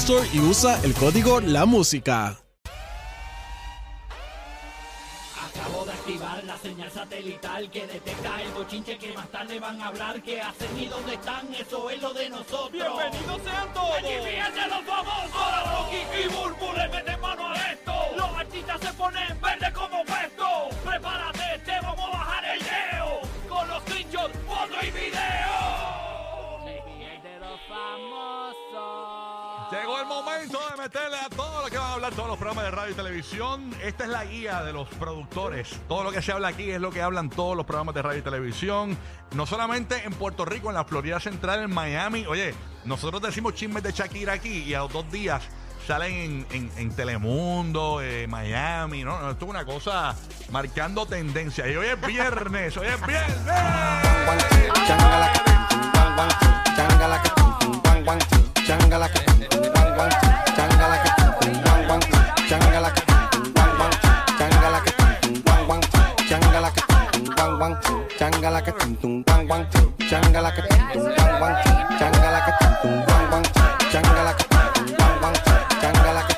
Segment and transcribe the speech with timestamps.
[0.00, 2.38] Store y usa el código La Música.
[5.42, 9.88] Acabo de activar la señal satelital que detecta el bochinche que más tarde van a
[9.88, 10.22] hablar.
[10.22, 11.52] ¿Qué hacen y dónde están?
[11.54, 12.72] Eso es lo de nosotros.
[12.72, 13.96] ¡Bienvenidos sean todos!
[13.98, 15.34] ¡Aquí vienen los famosos!
[15.34, 17.92] Ahora Rocky y Burbu le meten mano a esto.
[18.16, 20.46] Los artistas se ponen verde como puesto.
[20.84, 22.25] Prepárate, te vamos a
[30.86, 33.74] meterle a todo lo que van a hablar todos los programas de radio y televisión.
[33.82, 35.68] Esta es la guía de los productores.
[35.88, 38.20] Todo lo que se habla aquí es lo que hablan todos los programas de radio
[38.20, 38.96] y televisión.
[39.34, 42.24] No solamente en Puerto Rico, en la Florida Central, en Miami.
[42.26, 45.42] Oye, nosotros decimos chismes de Shakira aquí y a los dos días
[45.88, 49.02] salen en, en- en Telemundo, eh, Miami.
[49.02, 49.32] ¿no?
[49.32, 50.14] Esto es una cosa
[50.50, 51.66] marcando tendencia.
[51.68, 53.00] Y hoy es viernes, hoy es
[67.58, 69.66] bang bang, changa like a ting tung bang bang,
[70.10, 71.54] changa like a ting tung bang bang,
[71.98, 73.44] changa like a ting tung bang bang,
[73.92, 75.34] changa like a ting tung bang bang,
[75.80, 76.35] changa like a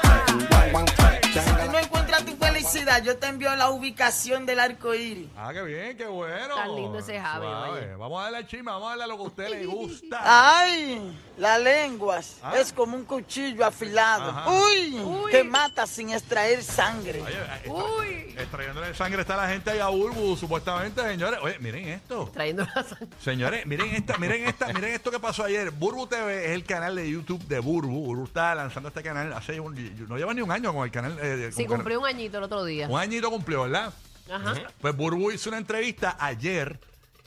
[2.98, 5.28] yo te envío la ubicación del arco iris.
[5.36, 6.54] Ah, qué bien, qué bueno.
[6.54, 7.96] Tan lindo ese Javi, Suave.
[7.96, 10.20] Vamos a darle al chisme, vamos a darle a lo que a usted le gusta.
[10.22, 12.54] Ay, la lengua Ah.
[12.58, 14.30] es como un cuchillo afilado.
[14.30, 14.50] Ajá.
[14.50, 14.96] Uy,
[15.30, 17.20] que mata sin extraer sangre.
[17.22, 21.38] Oye, eh, está- extrayéndole sangre está la gente ahí a Burbu, supuestamente, señores.
[21.42, 22.30] Oye, miren esto.
[22.32, 23.08] Trayendo la sangre.
[23.22, 25.70] Señores, miren esta, miren esta, miren esto que pasó ayer.
[25.70, 28.06] Burbu TV es el canal de YouTube de Burbu.
[28.06, 29.74] Burbu está lanzando este canal hace un,
[30.08, 31.16] no lleva ni un año con el canal.
[31.20, 32.87] eh, Sí, cumplió un añito el otro día.
[32.88, 33.92] Un añito cumplió, ¿verdad?
[34.30, 34.54] Ajá.
[34.80, 36.78] Pues Burbu hizo una entrevista ayer.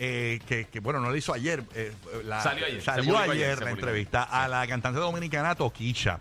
[0.04, 1.64] eh, que, que, bueno, no la hizo ayer.
[1.76, 1.94] eh,
[2.26, 3.88] la- Salió ayer, se Salió publicó ayer, ayer, se la publicó.
[3.88, 6.20] entrevista a la cantante dominicana Toquilla.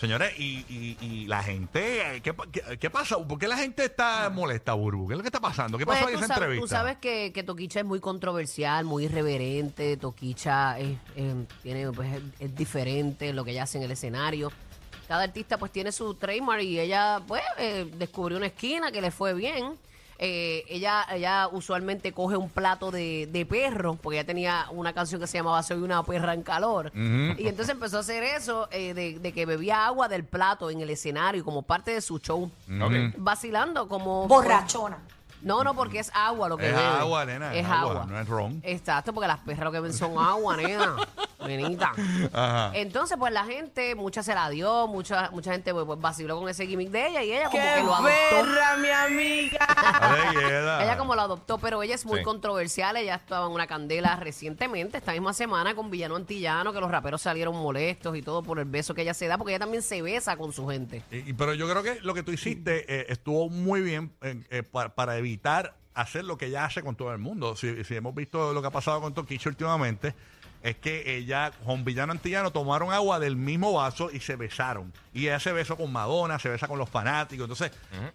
[0.00, 3.18] Señores, y, y- y la gente, eh, ¿qué, pa- qué, qué pasa?
[3.18, 5.06] ¿Por qué la gente está molesta, Burbu?
[5.08, 5.76] ¿Qué es lo que está pasando?
[5.78, 6.64] ¿Qué pasó Pues en tú, esa sabes, entrevista?
[6.76, 9.96] tú sabes que, que Toquicha es muy controversial, muy irreverente.
[9.96, 13.90] Toquicha es, es- tiene, pues, es, es diferente en lo que ella hace en el
[13.92, 14.50] escenario.
[15.10, 19.10] Cada artista pues tiene su trademark y ella pues eh, descubrió una esquina que le
[19.10, 19.76] fue bien.
[20.20, 25.20] Eh, ella, ella usualmente coge un plato de, de perro, porque ella tenía una canción
[25.20, 26.92] que se llamaba Soy una perra en calor.
[26.94, 30.80] Y entonces empezó a hacer eso eh, de, de que bebía agua del plato en
[30.80, 32.48] el escenario como parte de su show.
[33.16, 34.28] Vacilando como...
[34.28, 34.98] Borrachona.
[35.42, 36.86] No, no, porque es agua lo que Es bebe.
[36.86, 38.06] agua, nena, Es es agua, agua.
[38.06, 38.60] no es ron.
[38.62, 40.94] Exacto, porque las perras lo que ven son agua, nena.
[41.46, 41.92] Nenita.
[42.32, 42.70] Ajá.
[42.74, 46.48] Entonces, pues la gente, mucha se la dio, mucha mucha gente pues, pues, vaciló con
[46.48, 48.10] ese gimmick de ella y ella como ¡Qué que lo adoptó.
[48.30, 49.66] perra, mi amiga!
[50.32, 50.82] Queda.
[50.84, 52.24] Ella como lo adoptó, pero ella es muy Sí.
[52.24, 52.96] controversial.
[52.96, 57.22] Ella estaba en una candela recientemente, esta misma semana, con Villano Antillano, que los raperos
[57.22, 60.02] salieron molestos y todo por el beso que ella se da, porque ella también se
[60.02, 61.02] besa con su gente.
[61.10, 64.42] Y- y- pero yo creo que lo que tú hiciste eh, estuvo muy bien eh,
[64.50, 67.56] eh, pa- para evitar hacer lo que ella hace con todo el mundo.
[67.56, 70.14] Si, si hemos visto lo que ha pasado con Toquicha últimamente,
[70.62, 74.92] es que ella, con Villano Antillano, tomaron agua del mismo vaso y se besaron.
[75.12, 77.44] Y ella se besó con Madonna, se besa con los fanáticos.
[77.44, 77.72] Entonces,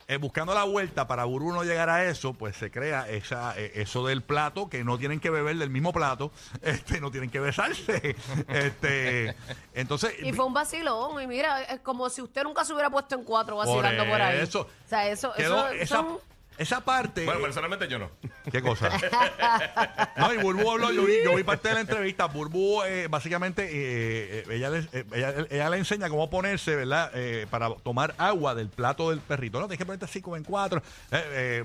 [0.07, 3.71] eh, buscando la vuelta para Burbu no llegar a eso, pues se crea esa, eh,
[3.75, 6.31] eso del plato, que no tienen que beber del mismo plato,
[6.61, 8.15] este, no tienen que besarse.
[8.47, 9.35] este,
[9.73, 13.15] entonces, Y fue un vacilón, y mira, es como si usted nunca se hubiera puesto
[13.15, 14.39] en cuatro vacilando por, ahí.
[14.39, 14.61] eso.
[14.61, 16.34] O sea, eso, Quedó eso son- esa
[16.83, 17.25] parte.
[17.25, 18.09] Bueno, personalmente yo no.
[18.51, 18.89] ¿Qué cosa?
[20.17, 22.25] no, y Burbu habló, yo vi, yo vi parte de la entrevista.
[22.25, 27.11] Burbu, eh, básicamente, eh, eh, ella, le, eh, ella, ella le enseña cómo ponerse, ¿verdad?
[27.49, 29.59] Para tomar agua del plato del perrito.
[29.59, 30.81] No, tienes que ponerte así como en cuatro.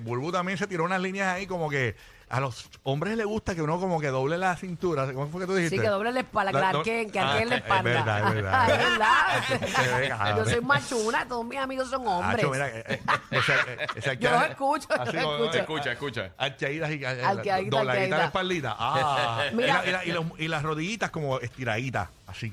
[0.00, 1.94] Burbu también se tiró unas líneas ahí como que
[2.30, 5.04] a los hombres les gusta que uno como que doble la cintura.
[5.12, 5.76] ¿Cómo fue que tú dijiste?
[5.76, 7.82] Sí, que doble la espalda, do- Kent, que Ah, aquel la es espalda.
[7.82, 8.68] verdad, es verdad.
[8.70, 10.08] Es verdad.
[10.10, 10.48] Yo cabrón.
[10.48, 12.38] soy machuna, todos mis amigos son hombres.
[12.44, 13.00] Acho, mira, eh, eh,
[13.32, 15.58] ese- eh, ese Yo los escucho, yo los escucho.
[15.58, 16.30] Escucha, escucha.
[16.38, 18.76] Arqueaditas y la espaldita.
[18.78, 19.82] Ah, Mira.
[19.86, 22.52] y, la- y la- y los- y las rodillitas como estiraditas, así.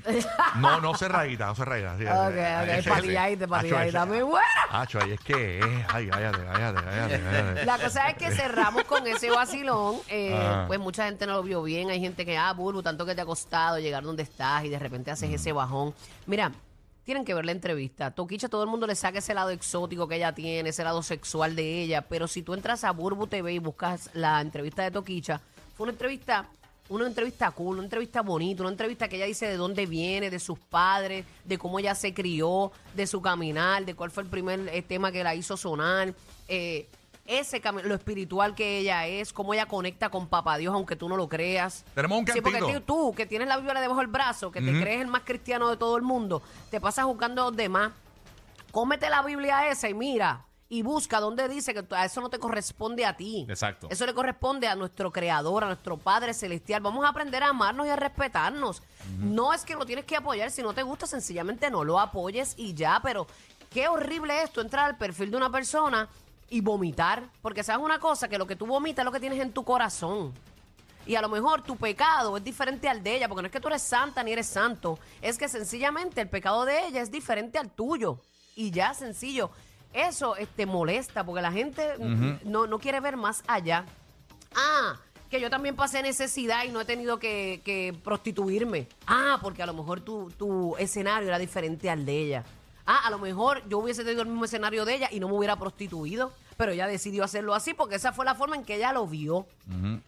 [0.56, 1.98] No, no cerraditas, no cerraditas.
[1.98, 4.46] sí, Ok, eh, ok, Acho, patilladita, ese- muy buena.
[4.70, 5.64] Acho, ahí es que es.
[5.88, 7.64] Ay, cállate, cállate, cállate, cállate.
[7.66, 9.96] La cosa es que cerramos con ese vacilón.
[10.08, 10.64] eh, Ah.
[10.66, 11.90] Pues mucha gente no lo vio bien.
[11.90, 14.78] Hay gente que, ah, Burbu, tanto que te ha costado llegar donde estás y de
[14.78, 15.14] repente Mm.
[15.14, 15.94] haces ese bajón.
[16.26, 16.52] Mira,
[17.04, 18.10] tienen que ver la entrevista.
[18.10, 21.56] Toquicha, todo el mundo le saca ese lado exótico que ella tiene, ese lado sexual
[21.56, 22.02] de ella.
[22.02, 25.40] Pero si tú entras a Burbu TV y buscas la entrevista de Toquicha,
[25.76, 26.44] fue una entrevista.
[26.90, 30.38] Una entrevista cool, una entrevista bonita, una entrevista que ella dice de dónde viene, de
[30.38, 34.68] sus padres, de cómo ella se crió, de su caminar, de cuál fue el primer
[34.72, 36.14] eh, tema que la hizo sonar.
[36.48, 36.88] Eh,
[37.26, 41.10] ese cami- lo espiritual que ella es, cómo ella conecta con Papá Dios, aunque tú
[41.10, 41.84] no lo creas.
[41.94, 42.80] Tenemos un Sí, porque cantito.
[42.80, 45.76] tú, que tienes la Biblia debajo del brazo, que te crees el más cristiano de
[45.76, 47.92] todo el mundo, te pasas juzgando a los demás.
[48.72, 52.38] Cómete la Biblia esa y mira y busca donde dice que a eso no te
[52.38, 53.46] corresponde a ti.
[53.48, 53.88] Exacto.
[53.90, 56.82] Eso le corresponde a nuestro creador, a nuestro Padre Celestial.
[56.82, 58.82] Vamos a aprender a amarnos y a respetarnos.
[59.18, 62.54] No es que lo tienes que apoyar, si no te gusta, sencillamente no lo apoyes
[62.58, 63.26] y ya, pero
[63.70, 66.08] qué horrible es tú entrar al perfil de una persona
[66.50, 69.40] y vomitar, porque sabes una cosa, que lo que tú vomitas es lo que tienes
[69.40, 70.34] en tu corazón.
[71.06, 73.60] Y a lo mejor tu pecado es diferente al de ella, porque no es que
[73.60, 77.56] tú eres santa ni eres santo, es que sencillamente el pecado de ella es diferente
[77.56, 78.20] al tuyo.
[78.54, 79.50] Y ya, sencillo.
[79.92, 83.84] Eso eh, te molesta, porque la gente mm, no, no quiere ver más allá.
[84.54, 84.96] Ah,
[85.30, 88.88] que yo también pasé necesidad y no he tenido que, que prostituirme.
[89.06, 92.44] Ah, porque a lo mejor tu, tu escenario era diferente al de ella.
[92.86, 95.34] Ah, a lo mejor yo hubiese tenido el mismo escenario de ella y no me
[95.34, 98.92] hubiera prostituido, pero ella decidió hacerlo así porque esa fue la forma en que ella
[98.92, 99.46] lo vio.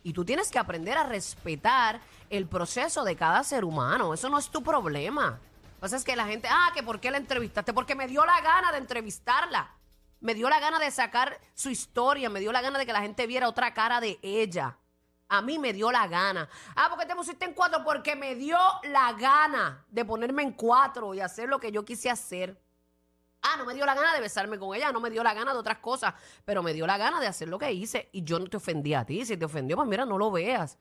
[0.03, 2.01] Y tú tienes que aprender a respetar
[2.31, 4.15] el proceso de cada ser humano.
[4.15, 5.39] Eso no es tu problema.
[5.81, 8.41] Pasa es que la gente, ah, que por qué la entrevistaste, porque me dio la
[8.43, 9.75] gana de entrevistarla.
[10.21, 13.01] Me dio la gana de sacar su historia, me dio la gana de que la
[13.01, 14.77] gente viera otra cara de ella.
[15.29, 16.47] A mí me dio la gana.
[16.77, 17.83] Ah, ¿por qué te pusiste en cuatro?
[17.83, 22.11] Porque me dio la gana de ponerme en cuatro y hacer lo que yo quise
[22.11, 22.61] hacer.
[23.41, 25.55] Ah, no me dio la gana de besarme con ella, no me dio la gana
[25.55, 26.13] de otras cosas,
[26.45, 28.93] pero me dio la gana de hacer lo que hice y yo no te ofendí
[28.93, 29.25] a ti.
[29.25, 30.77] Si te ofendió, pues mira, no lo veas.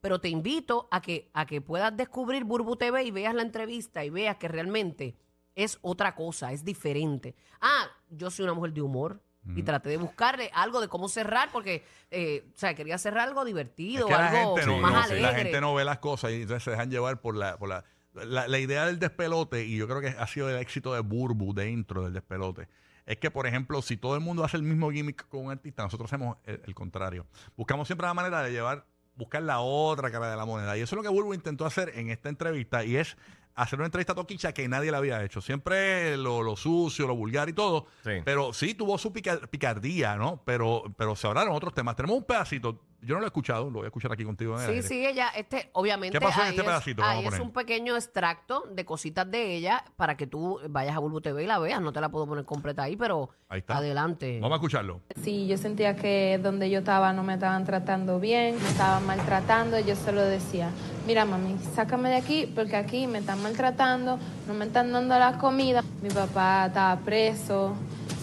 [0.00, 4.04] Pero te invito a que, a que puedas descubrir Burbu TV y veas la entrevista
[4.04, 5.16] y veas que realmente
[5.54, 7.34] es otra cosa, es diferente.
[7.60, 9.22] Ah, yo soy una mujer de humor
[9.56, 13.44] y traté de buscarle algo de cómo cerrar porque, eh, o sea, quería cerrar algo
[13.44, 15.20] divertido, Es que la algo gente, no, más no, alegre.
[15.22, 17.84] la gente no ve las cosas y entonces se dejan llevar por la, por la,
[18.12, 21.54] la, la idea del despelote, y yo creo que ha sido el éxito de Burbu
[21.54, 22.68] dentro del despelote.
[23.06, 25.82] Es que, por ejemplo, si todo el mundo hace el mismo gimmick con un artista,
[25.82, 27.26] nosotros hacemos el, el contrario.
[27.56, 28.86] Buscamos siempre la manera de llevar,
[29.20, 30.76] buscar la otra cara de la moneda.
[30.76, 33.16] Y eso es lo que Burbu intentó hacer en esta entrevista, y es
[33.54, 35.40] hacer una entrevista a Toquicha que nadie la había hecho.
[35.40, 37.86] Siempre lo, lo sucio, lo vulgar y todo.
[38.04, 38.12] Sí.
[38.24, 40.42] Pero sí tuvo su pica- picardía, ¿no?
[40.44, 41.96] Pero, pero se hablaron otros temas.
[41.96, 44.60] Tenemos un pedacito, yo no lo he escuchado, lo voy a escuchar aquí contigo en
[44.60, 44.82] el Sí, aire.
[44.88, 46.18] sí, ella, este, obviamente.
[46.18, 47.02] ¿Qué pasó en ahí este es- pedacito?
[47.02, 47.46] Vamos Ahí a es poner.
[47.46, 51.46] un pequeño extracto de cositas de ella para que tú vayas a Bulbu TV y
[51.46, 51.80] la veas.
[51.80, 53.78] No te la puedo poner completa ahí, pero Ahí está.
[53.78, 54.38] adelante.
[54.40, 55.00] Vamos a escucharlo.
[55.22, 59.78] Si yo sentía que donde yo estaba no me estaban tratando bien, me estaban maltratando,
[59.80, 60.70] yo se lo decía,
[61.06, 65.38] mira mami, sácame de aquí porque aquí me están maltratando, no me están dando la
[65.38, 65.82] comida.
[66.02, 67.74] Mi papá estaba preso,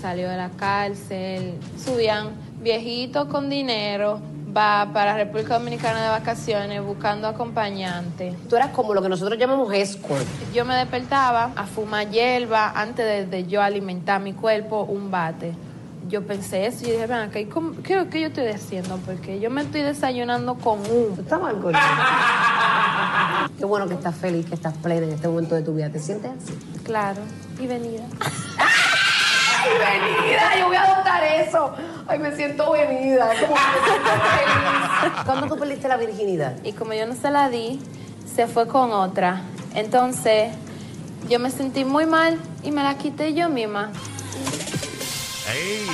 [0.02, 2.32] salió de la cárcel, subían
[2.62, 4.20] viejitos con dinero,
[4.56, 8.34] va para República Dominicana de vacaciones buscando acompañante.
[8.50, 10.26] Tú eras como lo que nosotros llamamos escort.
[10.54, 15.54] Yo me despertaba a fumar hierba antes de, de yo alimentar mi cuerpo, un bate.
[16.10, 18.96] Yo pensé eso y dije, ven acá, ¿y cómo- ¿qué, qué yo estoy haciendo?
[19.06, 21.18] Porque yo me estoy desayunando con un...
[21.20, 23.50] Está mal, gordita.
[23.58, 25.90] Qué bueno que estás feliz, que estás plena en este momento de tu vida.
[25.90, 26.58] ¿Te sientes así?
[26.84, 27.20] Claro,
[27.60, 28.04] y venida.
[28.60, 30.60] ¡Ay, venida!
[30.60, 31.74] Yo voy a adoptar eso.
[32.08, 33.28] Ay, me siento venida.
[33.42, 35.24] Como que me siento feliz.
[35.26, 36.56] ¿Cuándo tú perdiste la virginidad?
[36.64, 37.82] Y como yo no se la di,
[38.34, 39.42] se fue con otra.
[39.76, 40.54] Entonces,
[41.28, 43.90] yo me sentí muy mal y me la quité yo misma.
[45.50, 45.88] ¡Ey!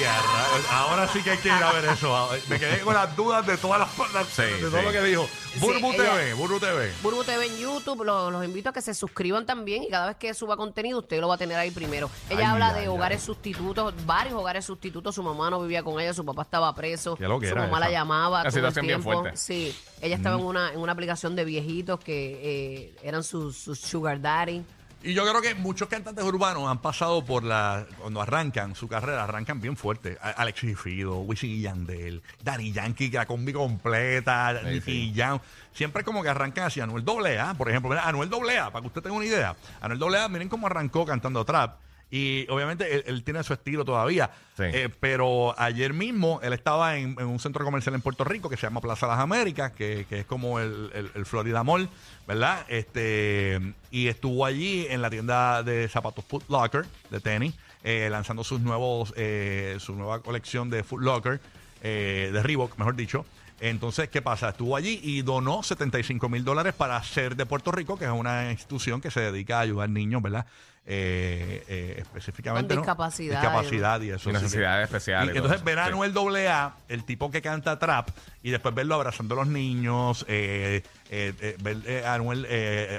[0.71, 2.29] Ahora sí que hay que ir a ver eso.
[2.49, 4.85] Me quedé con las dudas de todas las, las- Sí, de todo sí.
[4.85, 5.29] lo que dijo.
[5.59, 6.91] Burbu ella- TV, Burbu TV.
[7.03, 10.15] Burbu TV en YouTube, lo- los invito a que se suscriban también y cada vez
[10.17, 12.09] que suba contenido usted lo va a tener ahí primero.
[12.29, 12.87] Ella Ay, habla ay, de ay.
[12.87, 17.15] hogares sustitutos, varios hogares sustitutos, su mamá no vivía con ella, su papá estaba preso,
[17.15, 19.19] Qué lo que su era mamá la llamaba el situación bien tiempo.
[19.21, 19.37] fuerte.
[19.37, 23.79] Sí, ella estaba en, una, en una aplicación de viejitos que eh, eran sus, sus
[23.79, 24.63] sugar daddy.
[25.05, 27.85] Y yo creo que muchos cantantes urbanos han pasado por la.
[27.99, 30.17] Cuando arrancan su carrera, arrancan bien fuerte.
[30.21, 35.13] A- Alexis Fido, Wisin y Yandel, Daddy Yankee, que la combi completa, Nicky.
[35.15, 35.39] Jam.
[35.73, 36.79] Siempre como que arrancan así.
[36.79, 37.03] Anuel
[37.37, 37.89] AA, por ejemplo.
[37.89, 39.55] Mira, Anuel AA, para que usted tenga una idea.
[39.81, 41.75] Anuel AA, miren cómo arrancó cantando trap.
[42.15, 44.29] Y obviamente él, él tiene su estilo todavía.
[44.55, 44.65] Sí.
[44.65, 48.55] Eh, pero ayer mismo él estaba en, en un centro comercial en Puerto Rico que
[48.55, 51.89] se llama Plaza Las Américas, que, que es como el, el- el Florida Mall,
[52.27, 52.65] ¿verdad?
[52.67, 58.43] Este Y estuvo allí en la tienda de zapatos Foot Locker, de tenis, eh, lanzando
[58.43, 61.41] sus nuevos, eh, su nueva colección de Foot Locker,
[61.81, 63.25] eh, de Reebok, mejor dicho.
[63.59, 64.49] Entonces, ¿qué pasa?
[64.49, 68.51] Estuvo allí y donó 75 mil dólares para Ser de Puerto Rico, que es una
[68.51, 70.45] institución que se dedica a ayudar niños, ¿verdad?
[70.85, 72.67] Eh, eh, específicamente.
[72.67, 72.81] Con ¿no?
[72.81, 74.29] discapacidad, Discapacidad y eso.
[74.29, 75.91] Y necesidades especiales y entonces ver a Sí.
[75.93, 76.13] Anuel
[76.45, 78.09] AA, el tipo que canta trap,
[78.41, 82.45] y después verlo abrazando a los niños, eh, eh, eh, ver eh, a Anuel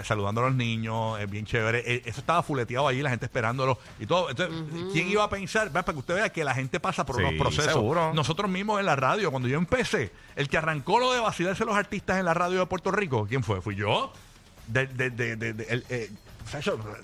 [0.02, 1.82] saludando a los niños, es bien chévere.
[1.84, 4.30] Eh, eso estaba fuleteado allí, la gente esperándolo y todo.
[4.30, 4.56] Entonces,
[4.94, 5.70] ¿quién iba a pensar?
[5.70, 7.74] Para que usted vea que la gente pasa por Sí, unos procesos.
[7.74, 8.14] seguro.
[8.14, 11.66] Nosotros mismos en la radio, cuando yo empecé, el que arrancó lo de vacilarse a
[11.66, 13.60] los artistas en la radio de Puerto Rico, ¿quién fue?
[13.60, 14.10] Fui yo.
[14.68, 15.84] De- de- de- de- de- el-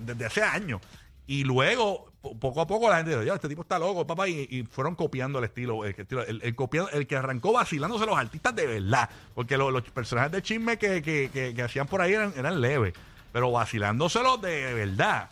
[0.00, 0.80] desde hace años.
[1.26, 4.26] Y luego, po- poco a poco, la gente dijo, ya, este tipo está loco, papá,
[4.28, 5.84] y, y fueron copiando el estilo.
[5.84, 5.94] El,
[6.26, 9.08] el, el copiado- el que arrancó vacilándose los artistas de verdad.
[9.34, 12.60] Porque lo- los personajes de chisme que, que- que- que hacían por ahí eran, eran
[12.60, 12.94] leves.
[13.32, 15.28] Pero vacilándoselos de verdad.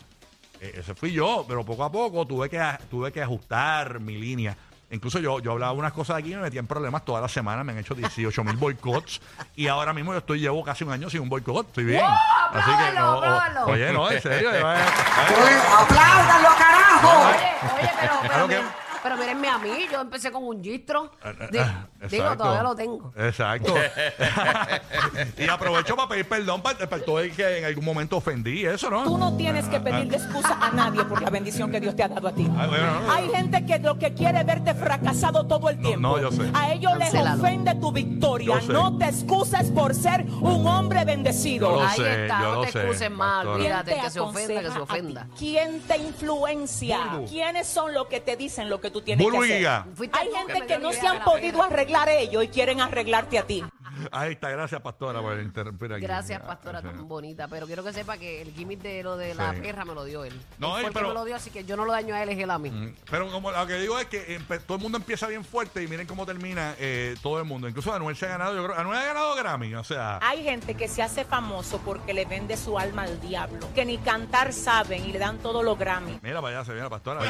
[0.61, 4.55] Eh, ese fui yo, pero poco a poco tuve que, tuve que ajustar mi línea.
[4.91, 7.63] Incluso yo, yo hablaba unas cosas aquí y me metía en problemas toda la semana.
[7.63, 9.21] Me han hecho 18 mil boicots.
[9.55, 11.67] Y ahora mismo yo estoy, llevo casi un año sin un boicot.
[11.67, 12.01] Estoy bien.
[12.03, 13.21] Así que, no,
[13.65, 14.49] oye, no, en serio.
[14.49, 17.27] ¡Apláudalo, carajo!
[17.27, 20.63] Oye, oye, pero, pero, Claro que- miren- pero mírenme a mí, yo empecé con un
[20.63, 21.11] gistro.
[21.51, 22.43] Di- Ah, digo, exacto.
[22.43, 23.13] todavía lo tengo.
[23.17, 23.73] Exacto.
[25.37, 28.89] y aprovecho para pedir perdón para, para todo el que en algún momento ofendí eso,
[28.89, 29.03] ¿no?
[29.03, 32.07] Tú no tienes que pedirle excusa a nadie por la bendición que Dios te ha
[32.07, 32.47] dado a ti.
[32.57, 33.11] Ay, bueno, no, no.
[33.11, 36.07] Hay gente que lo que quiere es verte fracasado todo el No, tiempo.
[36.07, 36.49] no, yo sé.
[36.53, 37.41] A ellos les Cancélalo.
[37.41, 38.47] ofende tu victoria.
[38.59, 38.73] Yo sé.
[38.73, 41.69] No te excuses por ser un hombre bendecido.
[41.69, 43.55] Yo lo Ahí sé, está, yo no lo te sé, excuses más, pastora.
[43.55, 44.91] olvídate, ¿Quién el te que se ofenda, que se aconseja a ti?
[44.93, 45.27] ofenda.
[45.37, 46.99] ¿Quién te influencia?
[47.27, 49.67] ¿Quiénes son los que te dicen lo que tú tienes que hacer?
[50.13, 53.63] Hay gente que no se han podido arreglar ellos y quieren arreglarte a ti.
[54.11, 56.01] Ahí está, gracias, pastora, por interrumpir aquí.
[56.01, 57.47] Gracias, pastora, tan bonita.
[57.47, 59.61] Pero quiero que sepa que el gimmick de lo de la Sí.
[59.61, 60.39] perra me lo dio él.
[60.57, 62.37] No, Él pero- me lo dio, así que yo no lo daño a él, es
[62.39, 62.69] él a mí.
[62.71, 65.81] Mm, Pero como lo que digo es que empe- todo el mundo empieza bien fuerte
[65.83, 67.67] y miren cómo termina eh, todo el mundo.
[67.67, 70.19] Incluso Anuel se ha ganado, yo creo, Anuel ha ganado Grammy, o sea.
[70.21, 73.97] Hay gente que se hace famoso porque le vende su alma al diablo, que ni
[73.97, 76.19] cantar saben y le dan todos los Grammy.
[76.21, 77.21] Mira, para allá se viene la pastora.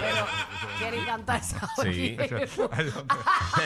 [0.79, 2.17] Quieren cantar esa Sí.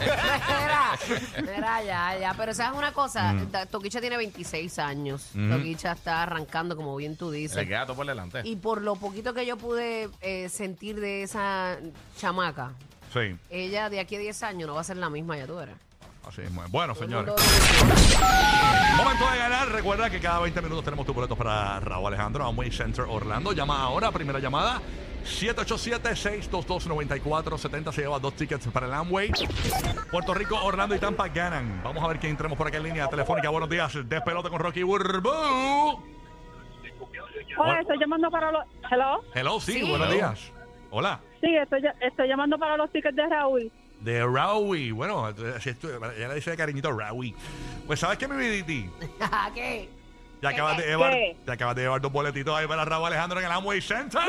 [0.00, 0.98] Mira,
[1.42, 2.34] mira, ya, ya.
[2.36, 3.48] Pero sabes una cosa, Mm.
[3.70, 5.30] Toquicha tiene 26 años.
[5.32, 7.66] Toquicha está arrancando, como bien tú dices.
[7.66, 8.40] queda todo por delante.
[8.44, 11.76] Y por lo poquito que yo pude eh, sentir de esa
[12.18, 12.72] chamaca,
[13.12, 15.56] Sí, ella de aquí a 10 años no va a ser la misma, ya tú
[15.56, 15.74] verás.
[16.28, 16.50] así es.
[16.70, 17.34] Bueno, Todo el señores.
[17.34, 17.42] mundo-
[18.96, 19.68] Momento de ganar.
[19.70, 23.52] Recuerda que cada 20 minutos tenemos tus boletos para Raúl Alejandro, Amway Center Orlando.
[23.52, 24.80] Llama ahora, primera llamada.
[25.24, 29.30] 787-622-9470 se lleva dos tickets para el Amway.
[30.10, 31.80] Puerto Rico, Orlando y Tampa ganan.
[31.84, 33.48] Vamos a ver quién entremos por acá en línea telefónica.
[33.50, 35.28] Buenos días, despelote con Rocky Burbu.
[37.58, 38.64] Hola, estoy llamando para los...
[38.90, 39.22] Hello.
[39.34, 39.82] Hello, sí, Sí.
[39.88, 40.16] buenos Hello.
[40.16, 40.52] días.
[40.90, 41.20] Hola.
[41.40, 43.70] Sí, estoy, estoy llamando para los tickets de Raúl.
[44.00, 44.90] De Raui.
[44.92, 47.34] Bueno, así esto- ella le dice de cariñito Raui.
[47.86, 48.88] Pues, ¿sabes qué, mi viditi?
[49.54, 49.88] ¿Qué?
[50.40, 51.12] Te acabas de llevar,
[51.44, 54.20] te acabas de llevar dos boletitos ahí para Raúl Alejandro en el Amway Center.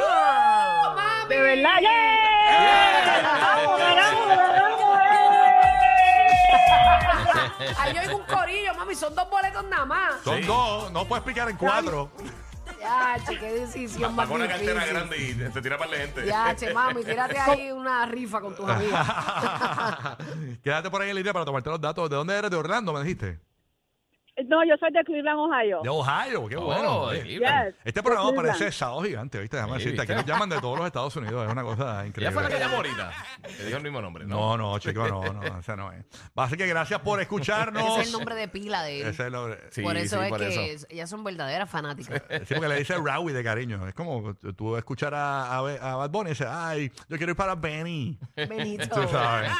[1.30, 3.40] De verdad, ¡yeah!
[3.42, 5.04] ¡Vamos, ganamos, ganamos, eh!
[7.78, 10.22] Ay, yo oigo un corillo, mami, son dos boletos nada más.
[10.24, 10.44] Son Sí.
[10.46, 12.12] dos, no puedes picar en cuatro.
[12.80, 16.26] Ya, che, qué decisión más una cartera grande y se tira para la gente.
[16.26, 19.08] Ya, che, mami, tírate ahí una rifa con tus amigas.
[20.64, 22.10] Quédate por ahí en línea para tomarte los datos.
[22.10, 22.50] ¿De dónde eres?
[22.52, 23.40] ¿De Orlando, me dijiste?
[24.48, 25.82] No, yo soy de Cleveland, Ohio.
[25.84, 27.14] De Ohio, qué Oh, bueno.
[27.14, 29.58] Yes, Este programa parece sábado gigante, ¿viste?
[29.58, 30.02] Déjame Sí, decirte.
[30.04, 30.22] Aquí ¿viste?
[30.22, 31.46] nos llaman de todos los Estados Unidos.
[31.46, 32.34] Es una cosa Ella increíble.
[32.34, 33.14] fue la que llamó ahorita.
[33.58, 34.36] Que dijo el mismo nombre, ¿no?
[34.36, 36.06] No, no, chico, no, no, ese no es.
[36.36, 37.84] Así que gracias por escucharnos.
[37.84, 39.08] Ese es el nombre de pila de él.
[39.10, 40.86] Ese es el- Sí, por eso sí, es por que eso.
[40.90, 42.22] ellas son verdaderas fanáticas.
[42.48, 43.86] Sí, porque le dice Rawi de cariño.
[43.88, 47.36] Es como tú escuchar a, a, a Bad Bunny y dices, ay, yo quiero ir
[47.38, 48.18] para Benny.
[48.36, 48.88] Benito.
[49.02, 49.52] Tú sabes.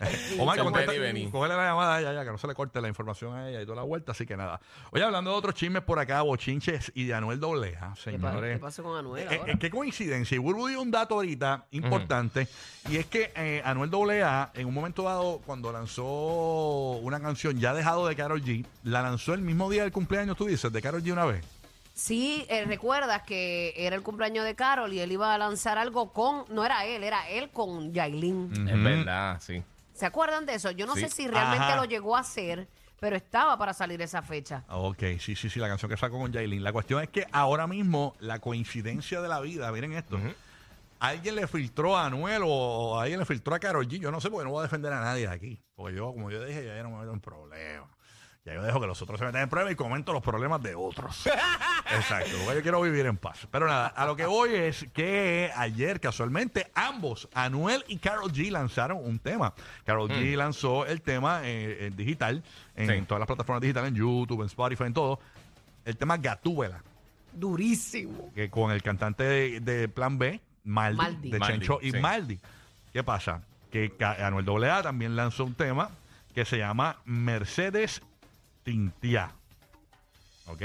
[0.38, 0.92] Omar, contesta,
[1.30, 3.60] cógele la llamada a ella ya, que no se le corte la información a ella
[3.60, 4.60] y toda la vuelta, así que nada.
[4.92, 8.54] Oye, hablando de otros chismes por acá, bochinches y de Anuel Dobleja, ¿Qué, pa- señores.
[8.56, 9.52] qué pasó con Anuel Eh, ahora?
[9.52, 10.34] eh, qué coincidencia.
[10.34, 12.48] Y Burbu dio un dato ahorita importante.
[12.88, 13.90] Y es que eh, Anuel
[14.22, 16.04] AA, en un momento dado, cuando lanzó
[17.02, 20.46] una canción ya dejado de Carol G, la lanzó el mismo día del cumpleaños, tú
[20.46, 21.44] dices, de Carol G una vez.
[21.92, 26.12] Sí, eh, recuerdas que era el cumpleaños de Carol y él iba a lanzar algo
[26.14, 28.68] con, no era él, era él con Yailin.
[28.68, 29.62] Es verdad, sí.
[30.00, 30.70] ¿Se acuerdan de eso?
[30.70, 31.02] Yo no Sí.
[31.02, 31.76] sé si realmente Ajá.
[31.76, 34.64] lo llegó a hacer, pero estaba para salir esa fecha.
[34.70, 36.64] Ok, sí, sí, sí, la canción que sacó con Jailin.
[36.64, 40.18] La cuestión es que ahora mismo la coincidencia de la vida, miren esto.
[41.00, 44.00] Alguien le filtró a Anuel o alguien le filtró a Karol G.
[44.00, 45.62] Yo no sé porque no voy a defender a nadie de aquí.
[45.74, 47.88] Porque yo, como yo dije, ya no me meto en problemas.
[48.46, 50.74] Ya yo dejo que los otros se metan en problemas y comento los problemas de
[50.74, 51.26] otros.
[51.94, 53.46] Exacto, porque yo quiero vivir en paz.
[53.50, 58.50] Pero nada, a lo que voy es que ayer casualmente ambos, Anuel y Carol G,
[58.50, 59.52] lanzaron un tema.
[59.84, 62.42] Carol G lanzó el tema eh, en digital,
[62.76, 63.02] en, Sí.
[63.06, 65.20] todas las plataformas digitales, en YouTube, en Spotify, en todo.
[65.84, 66.82] El tema Gatúbela,
[67.34, 68.30] Durísimo.
[68.34, 71.30] que con el cantante de, de Plan B, Maldi, Maldi.
[71.30, 71.98] de Maldi, Chencho y sí.
[71.98, 72.38] Maldi.
[72.94, 73.42] ¿Qué pasa?
[73.70, 75.90] Que Ca- Anuel AA también lanzó un tema
[76.34, 78.00] que se llama Mercedes
[78.70, 79.32] Tintia.
[80.46, 80.62] ¿Ok?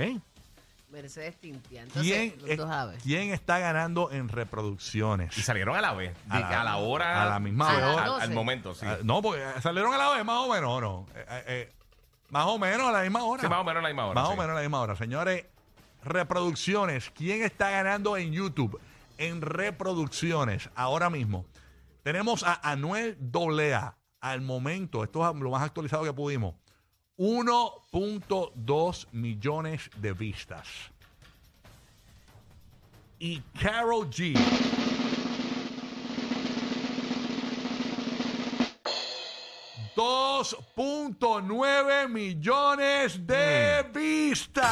[0.92, 1.82] Mercedes Tintia.
[1.84, 3.04] Entonces, ¿Quién, los es- dos aves.
[3.04, 5.36] ¿Quién está ganando en reproducciones?
[5.38, 6.16] Y salieron a la vez.
[6.30, 7.24] A A la- la, a la hora.
[7.24, 8.04] a la misma A hora.
[8.04, 8.24] Al, 12.
[8.24, 8.86] al momento, sí.
[8.88, 11.08] Ah, no, porque salieron a la vez, más o menos, ¿o no?
[11.16, 11.74] Eh, eh, eh,
[12.30, 13.42] más o menos a la misma hora.
[13.42, 14.22] Sí, más o menos a la misma hora.
[14.22, 14.96] Más o menos a la misma hora.
[14.96, 15.46] Señores,
[16.04, 17.10] reproducciones.
[17.12, 18.80] ¿Quién está ganando en YouTube?
[19.18, 21.46] En reproducciones, ahora mismo.
[22.04, 23.98] Tenemos a Anuel AA.
[24.22, 26.56] Al momento, esto es lo más actualizado que pudimos.
[27.18, 30.68] 1.2 millones de vistas.
[33.20, 34.34] Y Carol G.
[39.96, 44.66] 2.9 millones de vistas.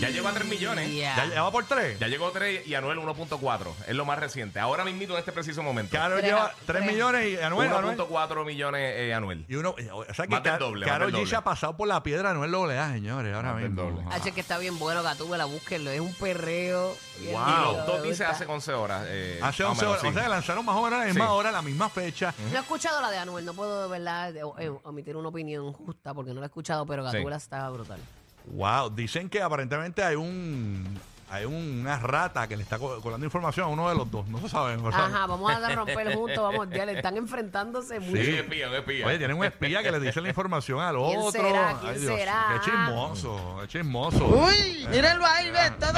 [0.00, 0.92] Ya llegó a 3 millones.
[0.94, 1.16] Ya.
[1.16, 1.98] ¿Ya, ya va por 3?
[1.98, 3.66] Ya llegó 3 y Anuel 1.4.
[3.86, 4.58] Es lo más reciente.
[4.60, 5.96] Ahora mismito en este preciso momento.
[5.96, 6.92] Carol Tres- lleva 3 tres.
[6.92, 7.70] millones y Anuel.
[7.70, 9.44] Anuel- 1.4 millones eh, Anuel.
[9.48, 11.30] Y uno, o sea que Más del doble, más Karol del G doble.
[11.30, 13.82] se ha pasado por la piedra Anuel AA, señores, ahora del mismo.
[13.90, 14.04] doble.
[14.10, 15.90] H, que está bien bueno, Gatúbela, búsquenlo.
[15.90, 16.96] Es un perreo.
[17.18, 17.42] bien Wow.
[17.46, 18.30] Y los dos me dice gusta.
[18.30, 19.04] hace 11 horas.
[19.06, 20.16] eh, Hace más o 11 menos, horas.
[20.16, 21.30] O sea, lanzaron más o menos a la misma Sí.
[21.32, 22.34] hora, la misma fecha.
[22.50, 25.72] No he escuchado la de Anuel, no puedo de verdad de- eh, omitir una opinión
[25.72, 27.12] justa porque no la he escuchado, pero Sí.
[27.16, 27.98] Gatúbela está brutal.
[28.46, 30.98] Wow, dicen que aparentemente hay un
[31.30, 34.26] hay una rata que le está co- colando información a uno de los dos.
[34.28, 34.76] No se sabe.
[34.76, 35.14] no se sabe.
[35.14, 38.22] Ajá, vamos a romper juntos, vamos, ya le están enfrentándose mucho.
[38.22, 39.06] Sí, espía, un espía.
[39.06, 41.30] Oye, tienen un espía que le dice la información al ¿Quién otro.
[41.40, 41.78] será?
[41.80, 42.46] ¿Quién Ay, Dios, será?
[42.52, 44.26] Qué chismoso, qué chismoso.
[44.26, 45.51] Uy, mírenlo ahí, Ah,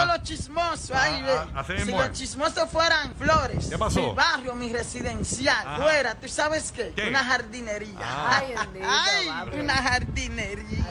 [0.07, 1.33] todos los chismosos ahí, ve.
[1.33, 2.13] ah, así Si mismo los es.
[2.19, 4.01] chismosos fueran flores, ¿Qué pasó?
[4.01, 5.83] mi barrio, mi residencial, Ajá.
[5.83, 6.93] fuera, ¿tú sabes qué?
[6.95, 7.09] ¿Qué?
[7.09, 7.95] Una jardinería.
[8.01, 8.41] Ah.
[8.41, 10.85] Ay, bendito, Ay, una jardinería.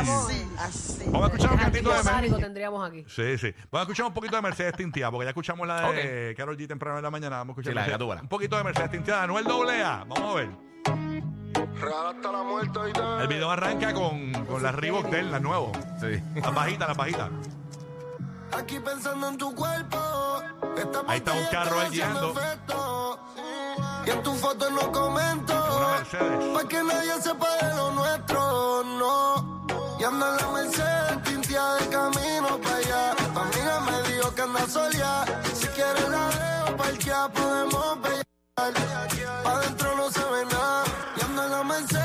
[0.00, 1.02] Así, así.
[1.06, 3.04] Vamos a escuchar un cantito de Jardín Mer- botánico tendríamos aquí.
[3.08, 3.54] Sí, sí.
[3.70, 6.66] Vamos a escuchar un poquito de Mercedes Tintia, porque ya escuchamos la de Carol G
[6.68, 7.36] temprano en la mañana.
[7.38, 8.22] Vamos a escuchar Sí, la de Mercedes- Gatúbela.
[8.22, 10.04] un poquito de Mercedes Tintia Anuel AA.
[10.08, 10.50] Vamos a ver.
[13.20, 15.76] El video arranca con, con las Reebok de él, las nuevas.
[16.00, 16.22] Sí.
[16.34, 17.30] Las bajitas, las bajitas.
[18.52, 19.98] Aquí pensando en tu cuerpo.
[20.76, 22.34] Esta Ahí está un carro guiando.
[24.06, 25.54] Y en tu foto no comento.
[26.54, 29.66] Pa' que nadie sepa de lo nuestro, no.
[29.98, 33.14] Y anda en la Mercedes, tintia de camino para allá.
[33.16, 35.26] Tu amiga me dijo que anda soleada.
[35.54, 39.08] Si quieres la dejo parqueada, podemos pelear.
[39.44, 40.84] Pa' adentro no se ve nada.
[41.16, 41.99] Y anda en la Mercedes,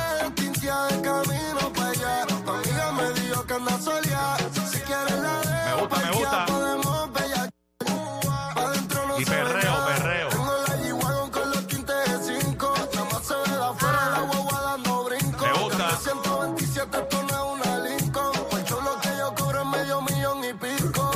[15.06, 15.46] brinco.
[15.46, 15.90] Me gusta.
[15.90, 18.34] De 127 esto no es una Lincoln.
[18.50, 21.12] Por chulo que yo cobro es medio millón y pico.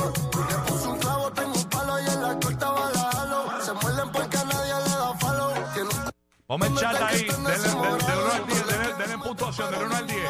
[0.48, 3.64] Le puse un clavo, tengo un palo y en la corta va la halo.
[3.64, 5.52] Se muerden porque a nadie le da falo.
[5.74, 6.10] Tiene un
[6.46, 7.26] Ponme el chat ahí.
[7.26, 8.66] Denle, denle, denle uno al 10.
[8.98, 9.70] Denle, puntuación.
[9.70, 10.20] Denle uno al 10.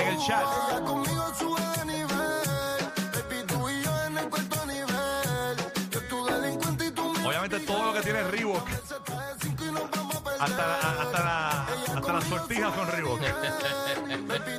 [0.00, 0.46] En el chat.
[7.66, 8.68] Todo lo que tiene Reebok.
[9.40, 9.64] Cinco.
[10.38, 11.62] Hasta, la- hasta, la,
[11.96, 13.20] hasta las sortijas son Reebok.
[14.28, 14.58] Baby,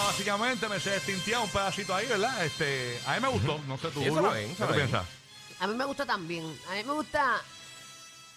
[0.00, 2.44] Básicamente me se destintió un pedacito ahí, ¿verdad?
[2.44, 4.00] Este, a mí me gustó, no sé tú.
[4.00, 4.88] Sí, eso Burbu, lo ven, ¿qué eso tú lo ven.
[4.88, 5.08] piensas?
[5.60, 6.44] A mí me gusta también.
[6.70, 7.36] A mí me gusta.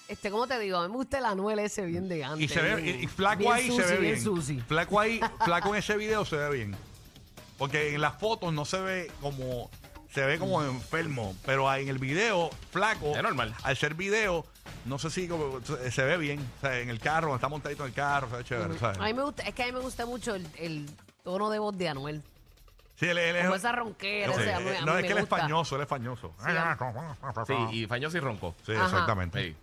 [0.07, 0.77] Este, ¿cómo te digo?
[0.77, 2.41] A mí me gusta el Anuel ese bien de antes.
[2.41, 4.59] Y se ve, y, y flaco bien ahí se ve bien sushi.
[4.61, 6.75] Flaco ahí, flaco en ese video se ve bien.
[7.57, 9.69] Porque en las fotos no se ve como,
[10.13, 13.15] se ve como enfermo, pero ahí en el video, flaco.
[13.15, 13.53] Es normal.
[13.63, 14.45] Al ser video,
[14.85, 16.39] no sé si como- se se ve bien.
[16.57, 18.97] O sea, en el carro, está montadito en el carro, se ve chévere, ¿sabes?
[18.97, 20.89] A mí me gusta, es que a mí me gusta mucho el, el
[21.31, 22.23] tono de voz de Anuel.
[22.95, 25.01] Sí, él, él es- esa ronquera, Sí, ese, a mí- a no, mí es me
[25.03, 25.37] que él es gusta.
[25.37, 26.33] fañoso, él es fañoso.
[27.47, 28.55] Sí, y Fañoso y Ronco.
[28.65, 28.85] Sí, Ajá.
[28.85, 29.41] exactamente.
[29.41, 29.55] Sí.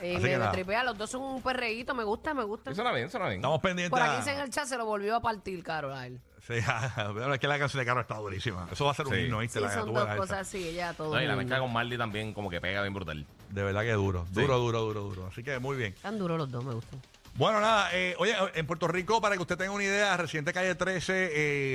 [0.00, 0.52] Eh, Así me, que me nada.
[0.52, 2.72] tripea, los dos son un perreíto, me gusta, me gusta.
[2.74, 3.40] Suena bien, suena bien.
[3.40, 3.90] Estamos pendientes.
[3.90, 6.20] Por a- aquí en el chat se lo volvió a partir, caro, a él.
[6.46, 6.54] Sí,
[6.96, 8.68] pero es que la canción de Carlos está durísima.
[8.72, 9.20] Eso va a ser un Sí.
[9.22, 9.58] himno, ¿viste?
[9.58, 10.16] Sí, la son dos esa.
[10.16, 11.14] cosas así, ella todo.
[11.14, 11.36] No, y la mundo.
[11.38, 13.26] mezcla con Marley también como que pega bien brutal.
[13.50, 14.24] De verdad que duro.
[14.32, 14.40] Sí.
[14.40, 15.26] Duro, duro, duro, duro.
[15.26, 15.92] Así que muy bien.
[15.94, 17.00] Están duros los dos, me gustan.
[17.38, 20.74] Bueno, nada, eh, oye, en Puerto Rico, para que usted tenga una idea, Residente Calle
[20.74, 21.30] 13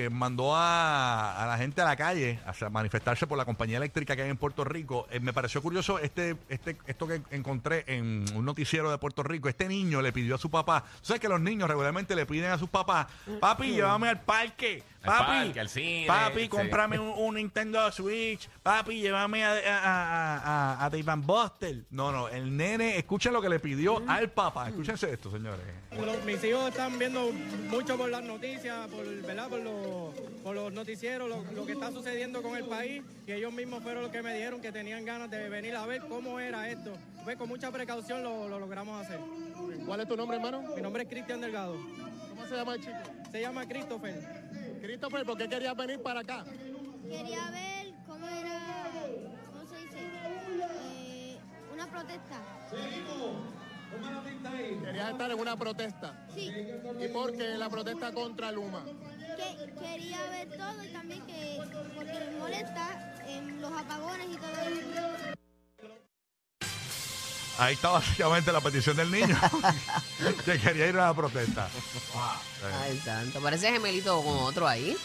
[0.05, 4.13] eh, mandó a, a la gente a la calle a manifestarse por la compañía eléctrica
[4.13, 5.07] que hay en Puerto Rico.
[5.09, 9.47] Eh, me pareció curioso este, este, esto que encontré en un noticiero de Puerto Rico.
[9.47, 12.51] Este niño le pidió a su papá, tú sabes que los niños regularmente le piden
[12.51, 13.07] a sus papás,
[13.39, 16.49] papi, llévame al parque, Al papi, parque, al cine, papi, sí.
[16.49, 21.85] cómprame un, un Nintendo Switch, papi, llévame a, a, a, a, Dave Buster.
[21.91, 24.67] No, no, el nene, escuchen lo que le pidió al papá.
[24.67, 25.73] Escúchense esto, señores.
[26.15, 27.31] Los- mis hijos están viendo
[27.69, 29.47] mucho por las noticias, por, ¿verdad?
[29.47, 30.13] por, los,
[30.43, 34.01] por los noticieros, lo, lo que está sucediendo con el país, y ellos mismos fueron
[34.03, 36.93] los que me dijeron que tenían ganas de venir a ver cómo era esto.
[37.23, 39.19] Pues con mucha precaución lo, lo logramos hacer.
[39.85, 40.63] ¿Cuál es tu nombre, hermano?
[40.75, 41.75] Mi nombre es Cristian Delgado.
[42.29, 42.97] ¿Cómo se llama el chico?
[43.31, 44.15] Se llama Christopher.
[44.81, 46.43] Christopher, ¿por qué querías venir para acá?
[47.07, 48.59] Quería ver cómo era,
[49.51, 49.99] ¿cómo se dice?
[49.99, 51.37] Eh,
[51.71, 52.41] una protesta.
[54.83, 56.27] Querías estar en una protesta.
[56.33, 56.51] Sí,
[56.99, 58.83] ¿Y por qué la protesta contra Luma?
[59.35, 61.59] que quería ver todo y también que,
[61.95, 65.33] porque me molesta en los apagones y todo eso.
[67.59, 69.39] Ahí está básicamente la petición del niño
[70.45, 71.69] que quería ir a la protesta.
[72.81, 73.39] Ay, santo.
[73.41, 74.97] Parece gemelito con otro ahí.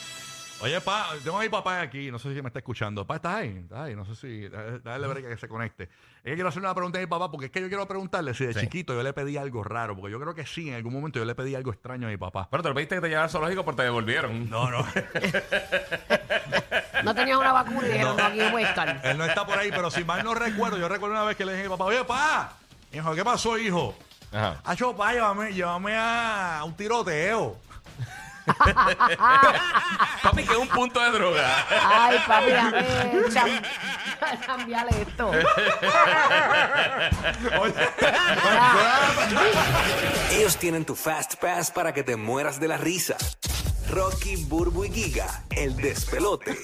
[0.61, 3.07] Oye, pa, tengo a mi papá aquí, no sé si me está escuchando.
[3.07, 3.59] Pa, ¿estás ahí?
[3.63, 3.95] ¿Estás ahí?
[3.95, 4.49] No sé si.
[4.83, 5.85] Dale, break que se conecte.
[5.85, 5.91] Es
[6.25, 8.45] que quiero hacer una pregunta a mi papá, porque es que yo quiero preguntarle si
[8.45, 8.61] de Sí.
[8.61, 11.25] chiquito yo le pedí algo raro, porque yo creo que sí, en algún momento yo
[11.25, 12.49] le pedí algo extraño a mi papá.
[12.51, 14.51] Pero te lo pediste que te llevara al zoológico porque te devolvieron.
[14.51, 14.85] No, no.
[17.05, 19.01] No tenías una vacuna y dijeron, no, aquí puedes estar.
[19.05, 21.45] Él no está por ahí, pero si mal no recuerdo, yo recuerdo una vez que
[21.45, 22.53] le dije a mi papá, oye, pa,
[22.93, 23.95] hijo, ¿qué pasó, hijo?
[24.33, 24.61] Ajá.
[24.65, 27.57] Acho, pa, llévame, llévame a un tiroteo.
[30.23, 31.67] Papi, que es un punto de droga.
[31.91, 32.51] Ay, papi,
[33.33, 33.63] cham-
[34.47, 35.31] cambiarle esto.
[40.33, 43.17] Ellos tienen tu Fast Pass para que te mueras de la risa.
[43.91, 46.59] Rocky, Burbu y Giga, el despelote.